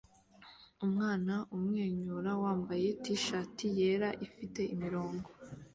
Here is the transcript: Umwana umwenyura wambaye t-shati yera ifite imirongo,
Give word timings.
Umwana 0.85 1.33
umwenyura 1.55 2.31
wambaye 2.43 2.87
t-shati 3.03 3.67
yera 3.77 4.09
ifite 4.27 4.61
imirongo, 4.73 5.27